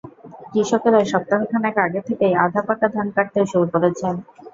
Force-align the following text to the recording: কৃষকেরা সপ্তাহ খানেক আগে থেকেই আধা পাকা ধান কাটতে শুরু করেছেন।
কৃষকেরা 0.51 1.01
সপ্তাহ 1.11 1.41
খানেক 1.51 1.75
আগে 1.85 2.01
থেকেই 2.07 2.33
আধা 2.43 2.61
পাকা 2.67 2.87
ধান 2.95 3.07
কাটতে 3.15 3.39
শুরু 3.51 3.65
করেছেন। 3.73 4.13